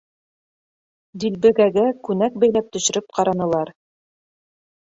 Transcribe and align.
Дилбегәгә 1.23 1.85
күнәк 2.09 2.39
бәйләп 2.45 2.75
төшөрөп 2.77 3.15
ҡаранылар. 3.19 3.75